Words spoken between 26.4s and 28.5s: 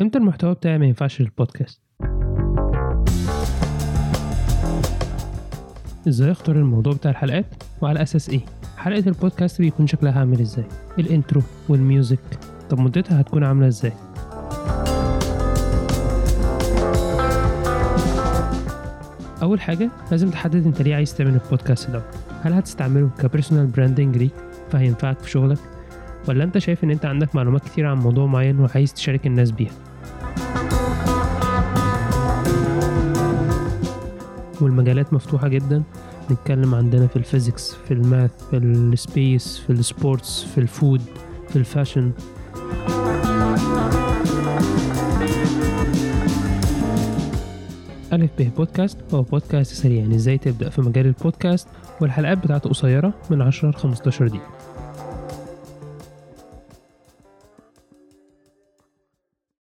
انت شايف ان انت عندك معلومات كتير عن موضوع